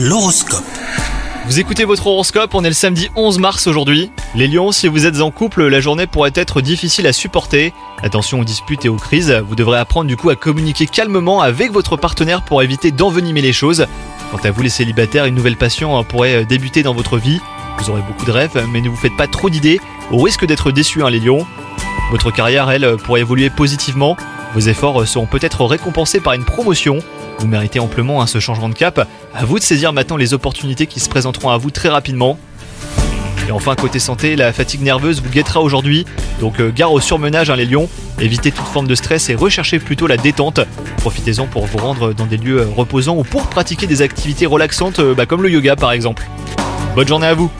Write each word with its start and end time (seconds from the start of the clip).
L'horoscope. 0.00 0.62
Vous 1.46 1.58
écoutez 1.58 1.84
votre 1.84 2.06
horoscope, 2.06 2.54
on 2.54 2.62
est 2.62 2.68
le 2.68 2.72
samedi 2.72 3.10
11 3.16 3.40
mars 3.40 3.66
aujourd'hui. 3.66 4.12
Les 4.36 4.46
lions, 4.46 4.70
si 4.70 4.86
vous 4.86 5.06
êtes 5.06 5.20
en 5.20 5.32
couple, 5.32 5.66
la 5.66 5.80
journée 5.80 6.06
pourrait 6.06 6.30
être 6.36 6.60
difficile 6.60 7.04
à 7.08 7.12
supporter. 7.12 7.72
Attention 8.00 8.38
aux 8.38 8.44
disputes 8.44 8.84
et 8.84 8.88
aux 8.88 8.94
crises, 8.94 9.32
vous 9.48 9.56
devrez 9.56 9.76
apprendre 9.76 10.06
du 10.06 10.16
coup 10.16 10.30
à 10.30 10.36
communiquer 10.36 10.86
calmement 10.86 11.40
avec 11.40 11.72
votre 11.72 11.96
partenaire 11.96 12.44
pour 12.44 12.62
éviter 12.62 12.92
d'envenimer 12.92 13.42
les 13.42 13.52
choses. 13.52 13.86
Quant 14.30 14.38
à 14.44 14.52
vous 14.52 14.62
les 14.62 14.68
célibataires, 14.68 15.24
une 15.24 15.34
nouvelle 15.34 15.56
passion 15.56 16.04
pourrait 16.04 16.44
débuter 16.44 16.84
dans 16.84 16.94
votre 16.94 17.18
vie. 17.18 17.40
Vous 17.78 17.90
aurez 17.90 18.02
beaucoup 18.02 18.24
de 18.24 18.30
rêves, 18.30 18.64
mais 18.72 18.80
ne 18.80 18.88
vous 18.88 18.96
faites 18.96 19.16
pas 19.16 19.26
trop 19.26 19.50
d'idées, 19.50 19.80
au 20.12 20.22
risque 20.22 20.46
d'être 20.46 20.70
déçus 20.70 21.02
hein, 21.02 21.10
les 21.10 21.18
lions. 21.18 21.44
Votre 22.12 22.30
carrière, 22.30 22.70
elle, 22.70 22.98
pourrait 22.98 23.22
évoluer 23.22 23.50
positivement. 23.50 24.16
Vos 24.54 24.60
efforts 24.60 25.06
seront 25.06 25.26
peut-être 25.26 25.64
récompensés 25.64 26.20
par 26.20 26.32
une 26.32 26.44
promotion. 26.44 26.98
Vous 27.38 27.46
méritez 27.46 27.80
amplement 27.80 28.22
hein, 28.22 28.26
ce 28.26 28.40
changement 28.40 28.68
de 28.68 28.74
cap. 28.74 29.06
À 29.34 29.44
vous 29.44 29.58
de 29.58 29.64
saisir 29.64 29.92
maintenant 29.92 30.16
les 30.16 30.34
opportunités 30.34 30.86
qui 30.86 31.00
se 31.00 31.08
présenteront 31.08 31.50
à 31.50 31.58
vous 31.58 31.70
très 31.70 31.88
rapidement. 31.88 32.38
Et 33.48 33.50
enfin, 33.50 33.74
côté 33.76 33.98
santé, 33.98 34.36
la 34.36 34.52
fatigue 34.52 34.82
nerveuse 34.82 35.22
vous 35.22 35.30
guettera 35.30 35.60
aujourd'hui. 35.60 36.04
Donc, 36.40 36.60
euh, 36.60 36.70
gare 36.70 36.92
au 36.92 37.00
surmenage, 37.00 37.48
hein, 37.48 37.56
les 37.56 37.64
lions. 37.64 37.88
Évitez 38.20 38.52
toute 38.52 38.66
forme 38.66 38.86
de 38.86 38.94
stress 38.94 39.30
et 39.30 39.34
recherchez 39.34 39.78
plutôt 39.78 40.06
la 40.06 40.18
détente. 40.18 40.60
Profitez-en 40.98 41.46
pour 41.46 41.64
vous 41.64 41.78
rendre 41.78 42.12
dans 42.12 42.26
des 42.26 42.36
lieux 42.36 42.68
reposants 42.76 43.16
ou 43.16 43.22
pour 43.22 43.46
pratiquer 43.46 43.86
des 43.86 44.02
activités 44.02 44.44
relaxantes, 44.44 44.98
euh, 44.98 45.14
bah, 45.14 45.24
comme 45.24 45.42
le 45.42 45.50
yoga 45.50 45.76
par 45.76 45.92
exemple. 45.92 46.24
Bonne 46.94 47.08
journée 47.08 47.26
à 47.28 47.34
vous! 47.34 47.50